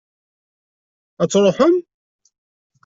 Ad 1.21 1.29
truḥem? 1.29 1.75